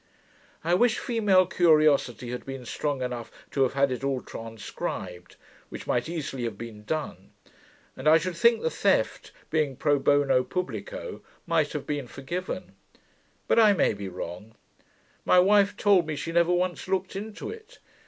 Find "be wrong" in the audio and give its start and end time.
13.93-14.55